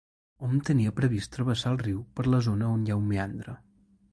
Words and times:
Hom 0.45 0.53
tenia 0.69 0.93
previst 0.99 1.33
travessar 1.35 1.73
el 1.75 1.79
riu 1.83 1.99
per 2.21 2.25
la 2.31 2.41
zona 2.49 2.73
on 2.79 2.89
hi 2.89 2.95
ha 2.95 2.99
un 3.03 3.07
meandre. 3.13 3.59